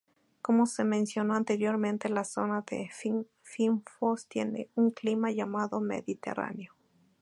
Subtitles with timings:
[0.41, 2.89] Como se mencionó anteriormente la zona de
[3.43, 6.73] fynbos tiene un clima llamado mediterráneo.